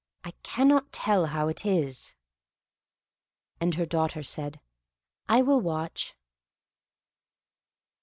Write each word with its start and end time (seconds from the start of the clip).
I 0.23 0.31
cannot 0.41 0.91
tell 0.91 1.27
how 1.27 1.47
it 1.47 1.63
is!" 1.63 2.15
And 3.59 3.75
her 3.75 3.85
daughter 3.85 4.23
said, 4.23 4.59
"I 5.29 5.43
will 5.43 5.61
watch." 5.61 6.15